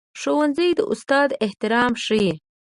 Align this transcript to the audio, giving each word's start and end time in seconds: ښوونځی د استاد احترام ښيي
ښوونځی 0.19 0.69
د 0.77 0.79
استاد 0.91 1.29
احترام 1.45 1.91
ښيي 2.05 2.31